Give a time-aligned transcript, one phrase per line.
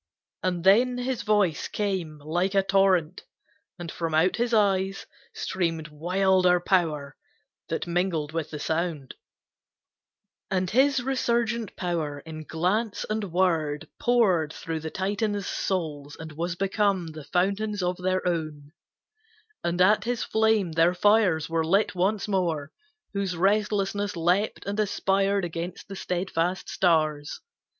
[0.41, 3.21] And then his voice Came like a torrent,
[3.77, 7.15] and from out his eyes Streamed wilder power
[7.69, 9.13] that mingled with the sound.
[10.49, 16.55] And his resurgent power, in glance and word, Poured through the Titans' souls, and was
[16.55, 18.71] become The fountains of their own,
[19.63, 22.71] and at his flame Their fires were lit once more,
[23.13, 27.39] whose restlessness Leapt and aspired against the steadfast stars.